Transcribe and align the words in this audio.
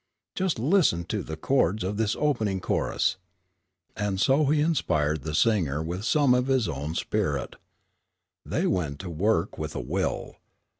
Just 0.33 0.57
listen 0.57 1.03
to 1.03 1.21
the 1.21 1.37
chords 1.37 1.83
of 1.83 1.97
this 1.97 2.15
opening 2.15 2.59
chorus." 2.59 3.17
And 3.95 4.19
so 4.19 4.45
he 4.45 4.59
inspired 4.59 5.21
the 5.21 5.35
singer 5.35 5.83
with 5.83 6.05
some 6.05 6.33
of 6.33 6.47
his 6.47 6.67
own 6.67 6.95
spirit. 6.95 7.55
They 8.43 8.65
went 8.65 8.97
to 9.01 9.11
work 9.11 9.59
with 9.59 9.75
a 9.75 9.79
will. 9.79 10.37